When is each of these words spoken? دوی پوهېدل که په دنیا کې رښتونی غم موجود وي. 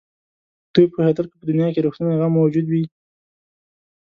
دوی 0.73 0.85
پوهېدل 0.93 1.25
که 1.31 1.35
په 1.39 1.45
دنیا 1.49 1.67
کې 1.73 1.83
رښتونی 1.85 2.15
غم 2.19 2.31
موجود 2.39 2.65
وي. 2.69 2.83